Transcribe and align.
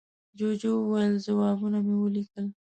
جوجو 0.37 0.71
وویل، 0.81 1.13
ځوابونه 1.25 1.77
مې 1.85 1.95
وليکل. 1.97 2.45